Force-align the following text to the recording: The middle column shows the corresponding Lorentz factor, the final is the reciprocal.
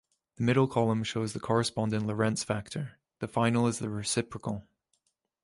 The 0.37 0.43
middle 0.45 0.67
column 0.67 1.03
shows 1.03 1.33
the 1.33 1.39
corresponding 1.39 2.07
Lorentz 2.07 2.43
factor, 2.43 2.93
the 3.19 3.27
final 3.27 3.67
is 3.67 3.77
the 3.77 3.87
reciprocal. 3.91 4.67